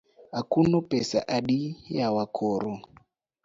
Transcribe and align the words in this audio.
Akuno 0.39 0.77
pesa 0.91 1.19
adi 1.35 1.59
yawa 1.97 2.23
koro? 2.35 2.71